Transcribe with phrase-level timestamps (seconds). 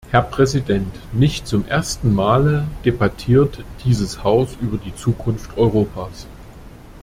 [0.09, 0.91] Herr Präsident!
[1.13, 6.25] Nicht zum ersten Male debattiert dieses Haus über die Zukunft Europas.